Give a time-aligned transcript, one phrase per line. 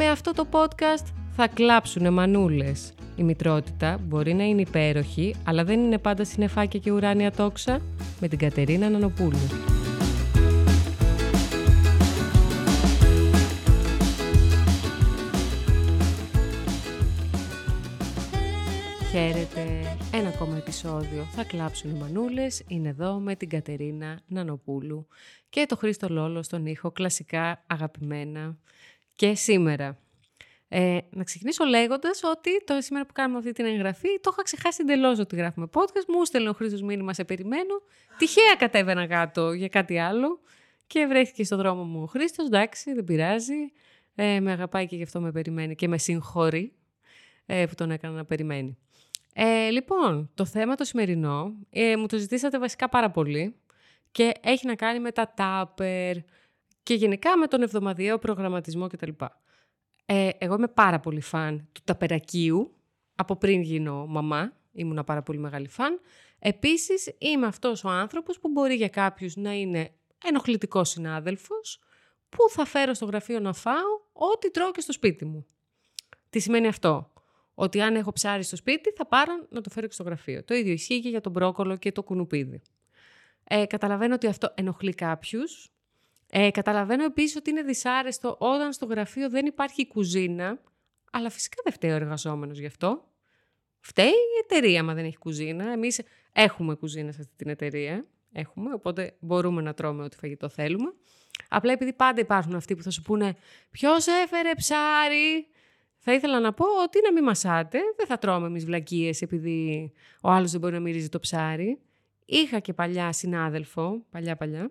[0.00, 2.94] Με αυτό το podcast θα κλάψουνε μανούλες.
[3.16, 7.80] Η μητρότητα μπορεί να είναι υπέροχη, αλλά δεν είναι πάντα συνεφάκια και ουράνια τόξα.
[8.20, 9.38] Με την Κατερίνα Νανοπούλου.
[19.10, 25.06] Χαίρετε, ένα ακόμα επεισόδιο θα κλάψουν οι μανούλες, είναι εδώ με την Κατερίνα Νανοπούλου
[25.48, 28.58] και το Χρήστο Λόλο στον ήχο, κλασικά αγαπημένα
[29.18, 29.98] και σήμερα.
[30.68, 34.78] Ε, να ξεκινήσω λέγοντας ότι το σήμερα που κάνουμε αυτή την εγγραφή το είχα ξεχάσει
[34.82, 36.04] εντελώς ότι γράφουμε podcast.
[36.08, 37.82] Μου στέλνει ο Χρήστος μήνυμα σε περιμένω.
[38.18, 40.40] Τυχαία κατέβαινα κάτω για κάτι άλλο
[40.86, 42.46] και βρέθηκε στο δρόμο μου ο Χρήστος.
[42.46, 43.72] Εντάξει, δεν πειράζει.
[44.14, 46.72] Ε, με αγαπάει και γι' αυτό με περιμένει και με συγχωρεί
[47.46, 48.78] ε, που τον έκανα να περιμένει.
[49.34, 53.54] Ε, λοιπόν, το θέμα το σημερινό ε, μου το ζητήσατε βασικά πάρα πολύ
[54.10, 56.16] και έχει να κάνει με τα τάπερ
[56.88, 59.10] και γενικά με τον εβδομαδιαίο προγραμματισμό κτλ.
[60.06, 62.76] Ε, εγώ είμαι πάρα πολύ φαν του ταπερακίου,
[63.14, 66.00] από πριν γίνω μαμά, ήμουν πάρα πολύ μεγάλη φαν.
[66.38, 69.90] Επίσης είμαι αυτός ο άνθρωπος που μπορεί για κάποιους να είναι
[70.24, 71.80] ενοχλητικός συνάδελφος,
[72.28, 75.46] που θα φέρω στο γραφείο να φάω ό,τι τρώω και στο σπίτι μου.
[76.30, 77.12] Τι σημαίνει αυτό;
[77.54, 80.44] Ότι αν έχω ψάρι στο σπίτι θα πάρω να το φέρω και στο γραφείο.
[80.44, 82.62] Το ίδιο ισχύει και για τον μπρόκολο και το κουνουπίδι.
[83.44, 85.72] Ε, καταλαβαίνω ότι αυτό ενοχλεί κάποιους.
[86.30, 90.60] Ε, καταλαβαίνω επίσης ότι είναι δυσάρεστο όταν στο γραφείο δεν υπάρχει κουζίνα,
[91.12, 93.08] αλλά φυσικά δεν φταίει ο εργαζόμενος γι' αυτό.
[93.80, 95.72] Φταίει η εταιρεία, μα δεν έχει κουζίνα.
[95.72, 96.00] Εμείς
[96.32, 98.06] έχουμε κουζίνα σε αυτή την εταιρεία.
[98.32, 100.92] Έχουμε, οπότε μπορούμε να τρώμε ό,τι φαγητό θέλουμε.
[101.48, 103.36] Απλά επειδή πάντα υπάρχουν αυτοί που θα σου πούνε
[103.70, 105.46] Ποιος έφερε ψάρι,
[105.98, 110.30] θα ήθελα να πω ότι να μην μασάτε, δεν θα τρώμε εμείς βλακίες επειδή ο
[110.30, 111.80] άλλος δεν μπορεί να μυρίζει το ψάρι.
[112.24, 114.70] Είχα και παλιά συνάδελφο, παλιά παλιά,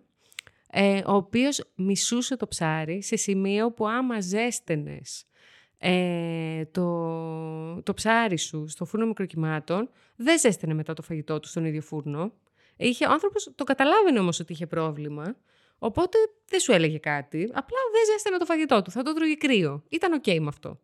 [0.80, 5.26] ε, ο οποίος μισούσε το ψάρι σε σημείο που άμα ζέστενες
[5.78, 11.66] ε, το, το ψάρι σου στο φούρνο μικροκυμάτων, δεν ζέστενε μετά το φαγητό του στον
[11.66, 12.32] ίδιο φούρνο.
[12.76, 15.36] Είχε, ο άνθρωπος το καταλάβαινε όμως ότι είχε πρόβλημα,
[15.78, 16.18] οπότε
[16.50, 19.84] δεν σου έλεγε κάτι, απλά δεν ζέστενε το φαγητό του, θα το τρώγε κρύο.
[19.90, 20.80] Ήταν οκ με αυτό.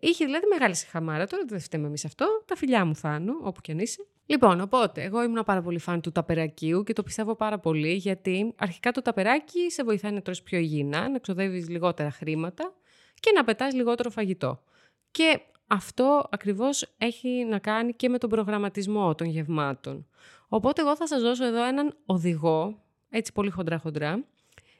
[0.00, 1.26] Είχε δηλαδή μεγάλη συχαμάρα.
[1.26, 2.42] Τώρα δεν φταίμε εμείς αυτό.
[2.44, 4.06] Τα φιλιά μου θάνου, όπου κι αν είσαι.
[4.26, 8.54] Λοιπόν, οπότε, εγώ ήμουν πάρα πολύ φαν του ταπερακίου και το πιστεύω πάρα πολύ γιατί
[8.56, 12.74] αρχικά το ταπεράκι σε βοηθάει να τρώσει πιο υγιεινά, να ξοδεύεις λιγότερα χρήματα
[13.20, 14.62] και να πετάς λιγότερο φαγητό.
[15.10, 20.06] Και αυτό ακριβώς έχει να κάνει και με τον προγραμματισμό των γευμάτων.
[20.48, 24.24] Οπότε, εγώ θα σας δώσω εδώ έναν οδηγό, έτσι πολύ χοντρά-χοντρά,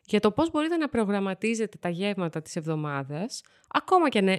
[0.07, 4.39] για το πώς μπορείτε να προγραμματίζετε τα γεύματα της εβδομάδας, ακόμα και αν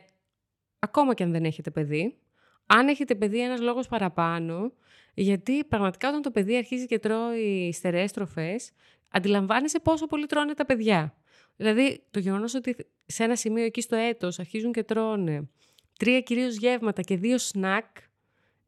[0.80, 2.18] ακόμα και αν δεν έχετε παιδί.
[2.66, 4.74] Αν έχετε παιδί, ένας λόγος παραπάνω,
[5.14, 8.72] γιατί πραγματικά όταν το παιδί αρχίζει και τρώει στερεές τροφές,
[9.10, 11.16] αντιλαμβάνεσαι πόσο πολύ τρώνε τα παιδιά.
[11.56, 15.50] Δηλαδή, το γεγονός ότι σε ένα σημείο εκεί στο έτος αρχίζουν και τρώνε
[15.98, 17.86] τρία κυρίως γεύματα και δύο σνακ,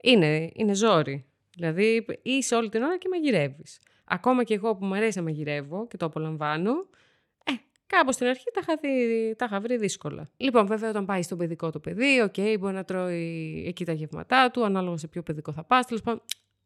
[0.01, 1.25] είναι, είναι ζόρι.
[1.55, 3.79] Δηλαδή, είσαι όλη την ώρα και μαγειρεύεις.
[4.05, 6.89] Ακόμα και εγώ που μου αρέσει να μαγειρεύω και το απολαμβάνω,
[7.87, 10.29] Κάπως στην αρχή τα είχα, δει, τα είχα βρει δύσκολα.
[10.37, 13.91] Λοιπόν, βέβαια, όταν πάει στο παιδικό το παιδί, OK, okay, μπορεί να τρώει εκεί τα
[13.91, 15.85] γεύματά του, ανάλογα σε ποιο παιδικό θα πας.
[15.85, 16.21] Τέλος πάντων,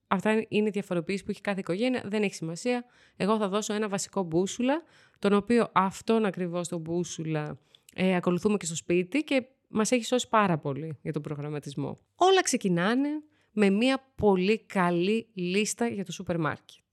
[0.07, 2.85] αυτά είναι διαφοροποίηση που έχει κάθε οικογένεια, δεν έχει σημασία.
[3.15, 4.83] Εγώ θα δώσω ένα βασικό μπούσουλα,
[5.19, 7.57] τον οποίο αυτόν ακριβώς τον μπούσουλα
[7.95, 11.97] ε, ακολουθούμε και στο σπίτι και μας έχει σώσει πάρα πολύ για τον προγραμματισμό.
[12.15, 13.09] Όλα ξεκινάνε
[13.51, 16.83] με μια πολύ καλή λίστα για το σούπερ μάρκετ.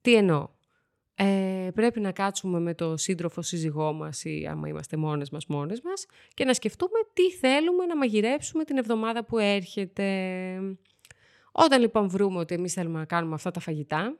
[0.00, 0.48] Τι εννοώ;
[1.22, 5.80] Ε, πρέπει να κάτσουμε με το σύντροφο σύζυγό μας ή άμα είμαστε μόνες μας, μόνες
[5.80, 10.06] μας και να σκεφτούμε τι θέλουμε να μαγειρέψουμε την εβδομάδα που έρχεται.
[11.52, 14.16] Όταν λοιπόν βρούμε ότι εμείς θέλουμε να κάνουμε αυτά τα φαγητά,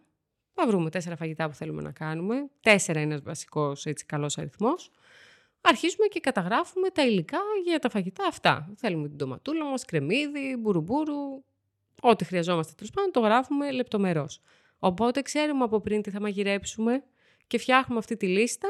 [0.54, 4.90] θα βρούμε τέσσερα φαγητά που θέλουμε να κάνουμε, τέσσερα είναι ένας βασικός έτσι, καλός αριθμός,
[5.60, 8.72] αρχίζουμε και καταγράφουμε τα υλικά για τα φαγητά αυτά.
[8.76, 11.44] Θέλουμε την τοματούλα μας, κρεμμύδι, μπουρουμπουρου,
[12.00, 14.40] ό,τι χρειαζόμαστε τέλος πάντων, το γράφουμε λεπτομερώς.
[14.82, 17.02] Οπότε ξέρουμε από πριν τι θα μαγειρέψουμε
[17.46, 18.68] και φτιάχνουμε αυτή τη λίστα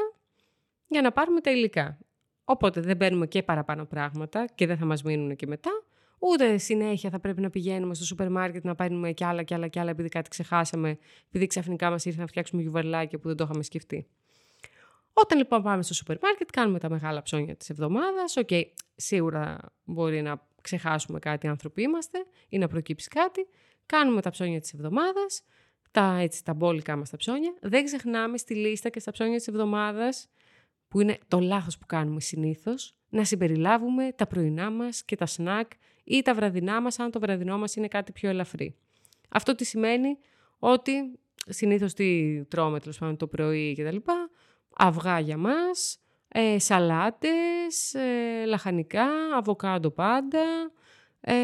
[0.87, 1.97] για να πάρουμε τα υλικά.
[2.43, 5.71] Οπότε δεν παίρνουμε και παραπάνω πράγματα και δεν θα μας μείνουν και μετά,
[6.19, 9.67] ούτε συνέχεια θα πρέπει να πηγαίνουμε στο σούπερ μάρκετ να παίρνουμε κι άλλα κι άλλα
[9.67, 10.97] κι άλλα επειδή κάτι ξεχάσαμε,
[11.27, 14.07] επειδή ξαφνικά μας ήρθε να φτιάξουμε γιουβαρλάκια που δεν το είχαμε σκεφτεί.
[15.13, 18.37] Όταν λοιπόν πάμε στο σούπερ μάρκετ, κάνουμε τα μεγάλα ψώνια της εβδομάδας.
[18.37, 18.63] OK, okay,
[18.95, 23.47] σίγουρα μπορεί να ξεχάσουμε κάτι άνθρωποι είμαστε ή να προκύψει κάτι.
[23.85, 25.43] Κάνουμε τα ψώνια της εβδομάδας
[25.91, 27.53] τα, έτσι, τα μπόλικά μας τα ψώνια.
[27.61, 30.27] Δεν ξεχνάμε στη λίστα και στα ψώνια της εβδομάδας,
[30.87, 35.71] που είναι το λάθος που κάνουμε συνήθως, να συμπεριλάβουμε τα πρωινά μας και τα σνακ
[36.03, 38.75] ή τα βραδινά μας, αν το βραδινό μας είναι κάτι πιο ελαφρύ.
[39.29, 40.17] Αυτό τι σημαίνει
[40.59, 40.91] ότι
[41.47, 44.29] συνήθως τι τρώμε τέλος πάντων το πρωί και τα λοιπά,
[44.77, 50.71] αυγά για μας, ε, σαλάτες, ε, λαχανικά, αβοκάντο πάντα,
[51.21, 51.35] ε,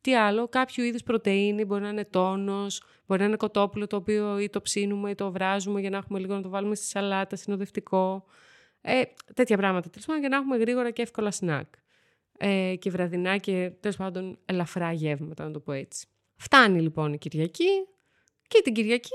[0.00, 4.38] τι άλλο, κάποιο είδους πρωτεΐνη, μπορεί να είναι τόνος, μπορεί να είναι κοτόπουλο το οποίο
[4.38, 7.36] ή το ψήνουμε ή το βράζουμε για να έχουμε λίγο να το βάλουμε στη σαλάτα,
[7.36, 8.24] συνοδευτικό.
[8.80, 9.02] Ε,
[9.34, 11.66] τέτοια πράγματα, τέλος πάντων, για να έχουμε γρήγορα και εύκολα σνακ.
[12.38, 16.06] Ε, και βραδινά και τέλος πάντων ελαφρά γεύματα, να το πω έτσι.
[16.36, 17.86] Φτάνει λοιπόν η Κυριακή
[18.48, 19.10] και την Κυριακή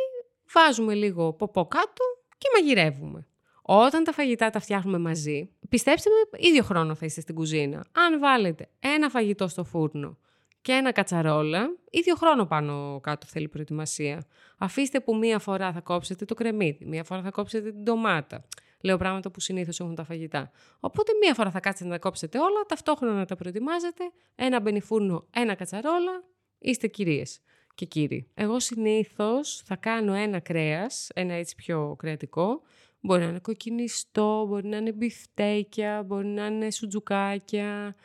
[0.54, 2.04] βάζουμε λίγο ποπό κάτω
[2.38, 3.28] και μαγειρεύουμε.
[3.62, 7.86] Όταν τα φαγητά τα φτιάχνουμε μαζί, πιστέψτε με, ίδιο χρόνο θα είστε στην κουζίνα.
[7.92, 10.18] Αν βάλετε ένα φαγητό στο φούρνο
[10.66, 14.26] και ένα κατσαρόλα, ίδιο χρόνο πάνω κάτω θέλει προετοιμασία.
[14.58, 18.46] Αφήστε που μία φορά θα κόψετε το κρεμμύδι, μία φορά θα κόψετε την ντομάτα.
[18.82, 20.52] Λέω πράγματα που συνήθως έχουν τα φαγητά.
[20.80, 24.04] Οπότε μία φορά θα κάτσετε να τα κόψετε όλα, ταυτόχρονα να τα προετοιμάζετε,
[24.36, 26.24] ένα μπενιφούρνο, ένα κατσαρόλα,
[26.60, 27.40] είστε κυρίες
[27.76, 28.32] και κύριοι.
[28.34, 32.62] Εγώ συνήθως θα κάνω ένα κρέας, ένα έτσι πιο κρεατικό,
[33.06, 37.96] Μπορεί να είναι κοκκινιστό, μπορεί να είναι μπιφτέκια, μπορεί να είναι σουτζουκάκια,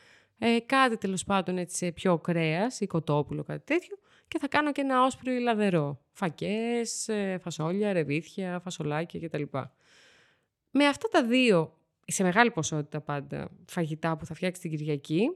[0.43, 3.97] ε, κάτι τέλος πάντων έτσι σε πιο κρέας ή κοτόπουλο, κάτι τέτοιο.
[4.29, 6.01] Και θα κάνω και ένα όσπριο ή λαδερό.
[6.13, 9.43] Φακές, ε, φασόλια, ρεβίθια, φασολάκια κτλ.
[10.71, 15.31] Με αυτά τα δύο, σε μεγάλη ποσότητα πάντα, φαγητά που θα φτιάξεις την Κυριακή,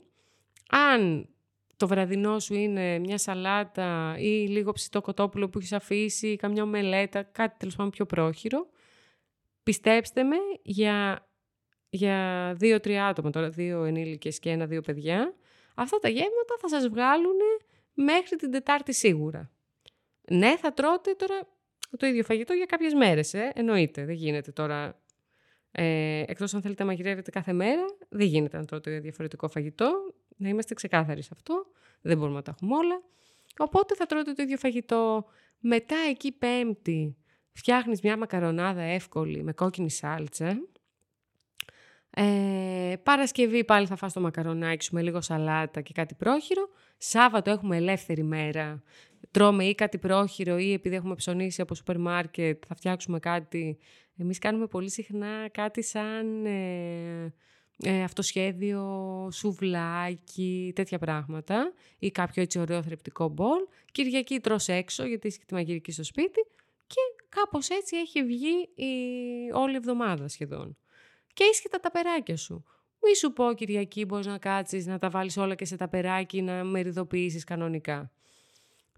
[0.69, 1.29] αν
[1.77, 7.23] το βραδινό σου είναι μια σαλάτα ή λίγο ψητό κοτόπουλο που έχεις αφήσει, καμιά μελέτα,
[7.23, 8.67] κάτι τέλος πάντων πιο πρόχειρο,
[9.65, 11.27] Πιστέψτε με, για,
[11.95, 15.35] για δύο-τρία άτομα, τώρα δύο ενήλικες και ένα-δύο παιδιά,
[15.75, 17.37] αυτά τα γεύματα θα σας βγάλουν
[17.95, 19.51] μέχρι την Τετάρτη σίγουρα.
[20.31, 21.41] Ναι, θα τρώτε τώρα
[21.97, 24.05] το ίδιο φαγητό για κάποιες μέρες, ε, εννοείται.
[24.05, 25.03] Δεν γίνεται τώρα,
[25.71, 30.15] ε, εκτός αν θέλετε να μαγειρεύετε κάθε μέρα, δεν γίνεται να τρώτε διαφορετικό φαγητό.
[30.37, 31.67] Να είμαστε ξεκάθαροι σε αυτό,
[32.01, 33.03] δεν μπορούμε να τα έχουμε όλα.
[33.59, 35.25] Οπότε θα τρώτε το ίδιο φαγητό.
[35.59, 37.17] Μετά εκεί πέμπτη
[37.53, 40.59] φτιάχνεις μια μακαρονάδα εύκολη με κόκκινη σάλτσα.
[42.17, 46.69] Ε, Παρασκευή πάλι θα φας το μακαρονάκι σου με λίγο σαλάτα και κάτι πρόχειρο.
[46.99, 48.83] Σάββατο έχουμε ελεύθερη μέρα.
[49.31, 53.79] Τρώμε ή κάτι πρόχειρο ή επειδή έχουμε ψωνίσει από σούπερ μάρκετ θα φτιάξουμε κάτι.
[54.17, 57.33] Εμείς κάνουμε πολύ συχνά κάτι σαν ε,
[57.79, 63.61] ε, αυτοσχέδιο, σουβλάκι, τέτοια πράγματα ή κάποιο έτσι ωραίο θρεπτικό μπολ.
[63.93, 66.47] Κυριακή τρως έξω γιατί είσαι και τη μαγειρική στο σπίτι
[66.87, 68.93] και κάπως έτσι έχει βγει η...
[69.53, 70.77] όλη η εβδομάδα σχεδόν.
[71.35, 72.65] Και είσαι και τα ταπεράκια σου.
[73.03, 76.65] Μη σου πω Κυριακή μπορείς να κάτσεις να τα βάλεις όλα και σε ταπεράκι να
[76.65, 78.11] μεριδοποιήσεις κανονικά.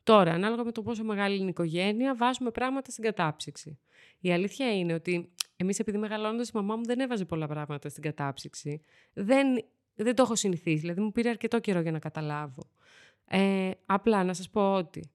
[0.02, 3.78] Τώρα, ανάλογα με το πόσο μεγάλη είναι η οικογένεια, βάζουμε πράγματα στην κατάψυξη.
[4.20, 8.02] Η αλήθεια είναι ότι εμείς, επειδή μεγαλώνοντας, η μαμά μου δεν έβαζε πολλά πράγματα στην
[8.02, 8.80] κατάψυξη.
[9.12, 10.78] Δεν, δεν το έχω συνηθίσει.
[10.78, 12.70] Δηλαδή, μου πήρε αρκετό καιρό για να καταλάβω.
[13.24, 15.10] Ε, απλά να σας πω ότι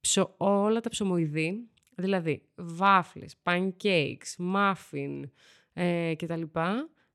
[0.00, 1.68] ψω, όλα τα ψωμοειδή
[1.98, 5.22] Δηλαδή, βάφλες, pancakes, muffin
[5.76, 6.42] ε, κτλ.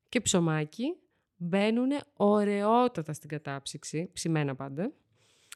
[0.09, 0.95] Και ψωμάκι
[1.35, 4.91] μπαίνουν ωραιότατα στην κατάψυξη, ψημένα πάντα,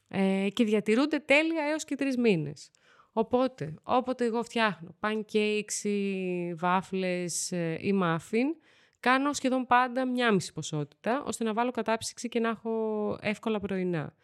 [0.07, 2.71] ε, και διατηρούνται τέλεια έως και τρεις μήνες.
[3.11, 8.55] Οπότε, όποτε εγώ φτιάχνω pancakes ή βάφλες ε, ή muffin,
[8.99, 14.15] κάνω σχεδόν πάντα μια μισή ποσότητα, ώστε να βάλω κατάψυξη και να έχω εύκολα πρωινά.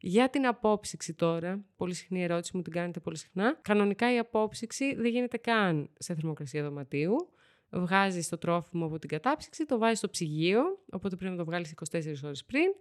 [0.00, 3.58] Για την απόψυξη τώρα, πολύ συχνή ερώτηση μου την κάνετε πολύ συχνά.
[3.62, 7.28] Κανονικά η απόψυξη δεν γίνεται καν σε θερμοκρασία δωματίου.
[7.70, 10.62] Βγάζει το τρόφιμο από την κατάψυξη, το βάζει στο ψυγείο,
[10.92, 12.74] οπότε πρέπει να το βγάλεις 24 ώρες πριν.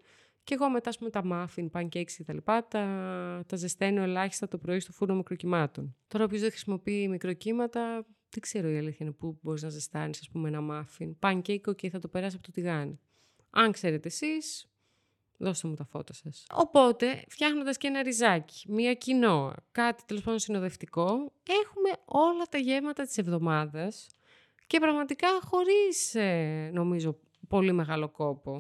[0.44, 2.38] Και εγώ μετά, με τα muffin, pancakes κτλ.
[2.44, 5.96] Τα, τα, τα ζεσταίνω ελάχιστα το πρωί στο φούρνο μικροκυμάτων.
[6.08, 10.30] Τώρα, όποιος δεν χρησιμοποιεί μικροκύματα, δεν ξέρω η αλήθεια είναι πού μπορείς να ζεστάνεις, ας
[10.30, 11.12] πούμε, ένα muffin.
[11.20, 13.00] Pancake, ok, θα το περάσει από το τηγάνι.
[13.50, 14.68] Αν ξέρετε εσείς,
[15.38, 16.46] Δώστε μου τα φώτα σας.
[16.54, 23.04] Οπότε, φτιάχνοντας και ένα ριζάκι, μία κοινό, κάτι τέλος πάντων συνοδευτικό, έχουμε όλα τα γεύματα
[23.04, 24.08] της εβδομάδας
[24.68, 28.60] και πραγματικά χωρίς, ε, νομίζω, πολύ μεγάλο κόπο.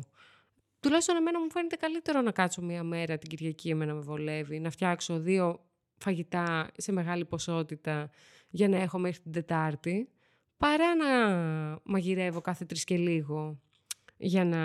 [0.80, 4.70] Τουλάχιστον εμένα μου φαίνεται καλύτερο να κάτσω μία μέρα την Κυριακή, εμένα με βολεύει, να
[4.70, 5.66] φτιάξω δύο
[5.98, 8.10] φαγητά σε μεγάλη ποσότητα
[8.50, 10.10] για να έχω μέχρι την Τετάρτη,
[10.58, 11.08] παρά να
[11.84, 13.60] μαγειρεύω κάθε τρεις και λίγο
[14.18, 14.62] για να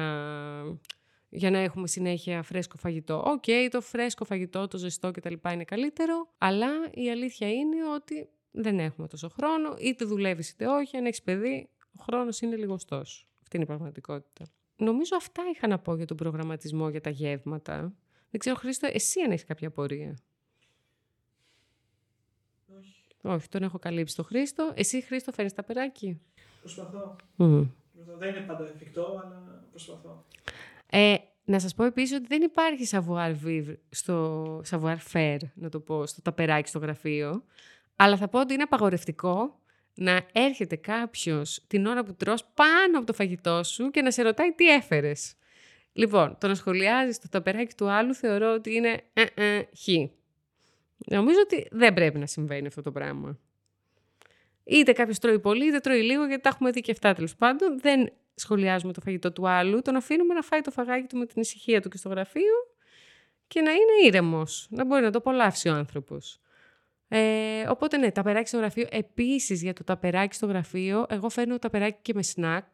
[1.34, 3.22] για να έχουμε συνέχεια φρέσκο φαγητό.
[3.26, 5.34] Οκ, το φρέσκο φαγητό, το ζεστό κτλ.
[5.52, 10.96] είναι καλύτερο, αλλά η αλήθεια είναι ότι δεν έχουμε τόσο χρόνο, είτε δουλεύεις είτε όχι,
[10.96, 11.68] αν έχεις παιδί,
[11.98, 12.96] ο χρόνος είναι λιγοστό.
[13.42, 14.44] Αυτή είναι η πραγματικότητα.
[14.76, 17.94] Νομίζω αυτά είχα να πω για τον προγραμματισμό για τα γεύματα.
[18.30, 20.18] Δεν ξέρω, Χρήστο, εσύ αν έχεις κάποια απορία.
[22.78, 23.04] Όχι.
[23.22, 24.72] Όχι, τον έχω καλύψει το Χρήστο.
[24.74, 26.20] Εσύ, Χρήστο, φέρνεις τα περάκι.
[26.60, 27.16] Προσπαθώ.
[27.38, 27.68] Mm.
[28.18, 30.24] Δεν είναι πάντα εφικτό, αλλά προσπαθώ.
[30.86, 35.80] Ε, να σας πω επίσης ότι δεν υπάρχει savoir vivre στο savoir faire, να το
[35.80, 37.44] πω, στο ταπεράκι στο γραφείο.
[37.96, 39.60] Αλλά θα πω ότι είναι απαγορευτικό
[39.94, 44.22] να έρχεται κάποιος την ώρα που τρως πάνω από το φαγητό σου και να σε
[44.22, 45.34] ρωτάει τι έφερες.
[45.92, 49.88] Λοιπόν, το να σχολιάζεις το ταπεράκι του άλλου θεωρώ ότι είναι ε, ε, χ.
[51.06, 53.38] Νομίζω ότι δεν πρέπει να συμβαίνει αυτό το πράγμα.
[54.64, 57.80] Είτε κάποιος τρώει πολύ, είτε τρώει λίγο, γιατί τα έχουμε δει και αυτά τέλος πάντων.
[57.80, 61.40] Δεν σχολιάζουμε το φαγητό του άλλου, τον αφήνουμε να φάει το φαγάκι του με την
[61.40, 62.54] ησυχία του και στο γραφείο
[63.46, 66.40] και να είναι ήρεμος, να μπορεί να το απολαύσει ο άνθρωπος.
[67.14, 68.86] Ε, οπότε ναι, ταπεράκι στο γραφείο.
[68.90, 72.64] Επίσης για το ταπεράκι στο γραφείο, εγώ φέρνω ταπεράκι και με σνακ.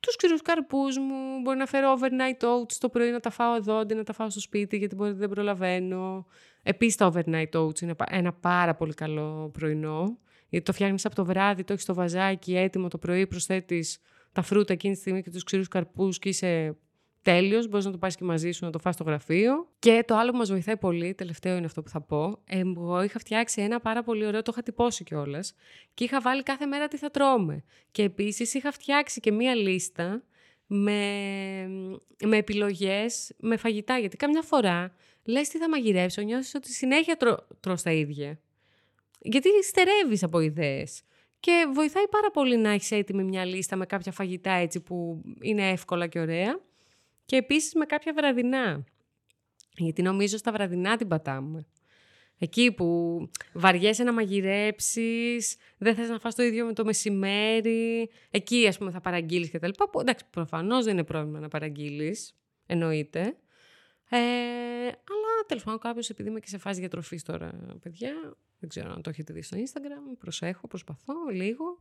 [0.00, 3.76] Τους ξηρούς καρπούς μου, μπορεί να φέρω overnight oats το πρωί να τα φάω εδώ
[3.76, 6.26] αντί να τα φάω στο σπίτι, γιατί μπορεί δεν προλαβαίνω.
[6.62, 10.18] Επίσης τα overnight oats είναι ένα πάρα πολύ καλό πρωινό.
[10.48, 13.98] Γιατί το φτιάχνεις από το βράδυ, το έχεις στο βαζάκι έτοιμο το πρωί, προσθέτεις
[14.32, 16.76] τα φρούτα εκείνη τη στιγμή και τους ξηρούς καρπούς και είσαι
[17.24, 17.68] τέλειος.
[17.68, 19.68] Μπορείς να το πάρεις και μαζί σου να το φας στο γραφείο.
[19.78, 22.38] Και το άλλο που μας βοηθάει πολύ, τελευταίο είναι αυτό που θα πω.
[22.44, 25.54] Εγώ είχα φτιάξει ένα πάρα πολύ ωραίο, το είχα τυπώσει κιόλας.
[25.94, 27.64] Και είχα βάλει κάθε μέρα τι θα τρώμε.
[27.90, 30.22] Και επίσης είχα φτιάξει και μία λίστα
[30.66, 31.00] με,
[32.24, 33.98] με επιλογές, με φαγητά.
[33.98, 38.38] Γιατί καμιά φορά λες τι θα μαγειρεύσω, νιώθεις ότι συνέχεια τρώ, τρως τα ίδια.
[39.18, 41.02] Γιατί στερεύεις από ιδέες.
[41.40, 45.70] Και βοηθάει πάρα πολύ να έχεις έτοιμη μια λίστα με κάποια φαγητά έτσι που είναι
[45.70, 46.60] εύκολα και ωραία.
[47.24, 48.84] Και επίσης με κάποια βραδινά.
[49.76, 51.66] Γιατί νομίζω στα βραδινά την πατάμε.
[52.38, 53.20] Εκεί που
[53.52, 58.10] βαριέσαι να μαγειρέψεις, δεν θες να φας το ίδιο με το μεσημέρι.
[58.30, 59.90] Εκεί, ας πούμε, θα παραγγείλεις και τα λοιπά.
[59.90, 62.34] Που, εντάξει, προφανώς δεν είναι πρόβλημα να παραγγείλεις.
[62.66, 63.20] Εννοείται.
[64.08, 64.18] Ε,
[64.86, 69.02] αλλά τέλος πάντων κάποιος, επειδή είμαι και σε φάση διατροφής τώρα, παιδιά, δεν ξέρω αν
[69.02, 71.78] το έχετε δει στο Instagram, προσέχω, προσπαθώ λίγο.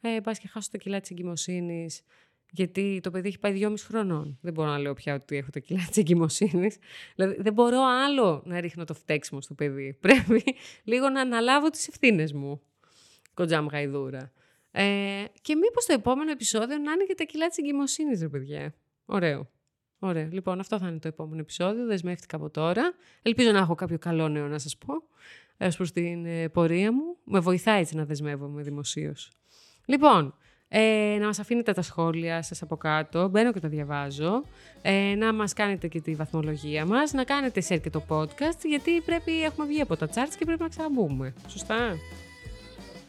[0.00, 2.02] Ε, πας και χάσω τα κιλά της εγκυμοσύνης
[2.50, 4.38] γιατί το παιδί έχει πάει δυόμιση χρονών.
[4.40, 6.78] Δεν μπορώ να λέω πια ότι έχω τα κιλά της εγκυμοσύνης.
[7.14, 9.96] Δηλαδή, δεν μπορώ άλλο να ρίχνω το φταίξιμο στο παιδί.
[10.00, 10.44] Πρέπει
[10.84, 12.60] λίγο να αναλάβω τις ευθύνες μου.
[13.34, 14.32] Κοντζάμ γαϊδούρα.
[14.70, 18.74] Ε, και μήπως το επόμενο επεισόδιο να είναι και τα κιλά της εγκυμοσύνης, ρε παιδιά.
[19.04, 19.50] Ωραίο.
[19.98, 20.28] Ωραία.
[20.32, 21.86] Λοιπόν, αυτό θα είναι το επόμενο επεισόδιο.
[21.86, 22.94] Δεσμεύτηκα από τώρα.
[23.22, 24.94] Ελπίζω να έχω κάποιο καλό νέο να σας πω
[25.56, 27.16] έως προς την ε, πορεία μου.
[27.24, 29.30] Με βοηθάει έτσι να δεσμεύομαι δημοσίως.
[29.84, 30.34] Λοιπόν,
[30.68, 34.42] ε, να μας αφήνετε τα σχόλια σας από κάτω, μπαίνω και τα διαβάζω,
[34.82, 39.00] ε, να μας κάνετε και τη βαθμολογία μας, να κάνετε share και το podcast, γιατί
[39.00, 41.34] πρέπει, έχουμε βγει από τα charts και πρέπει να ξαναμπούμε.
[41.48, 41.96] Σωστά;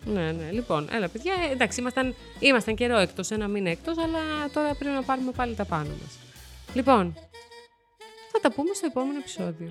[0.05, 0.51] Ναι, ναι.
[0.51, 4.95] Λοιπόν, έλα παιδιά, ε, εντάξει, ήμασταν, ήμασταν καιρό εκτός, ένα μήνα εκτός, αλλά τώρα πρέπει
[4.95, 6.19] να πάρουμε πάλι τα πάνω μας.
[6.73, 7.13] Λοιπόν,
[8.31, 9.69] θα τα πούμε στο επόμενο επεισόδιο.